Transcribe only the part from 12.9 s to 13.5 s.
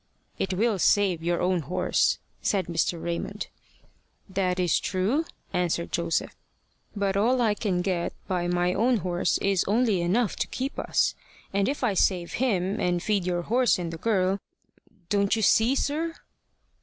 feed your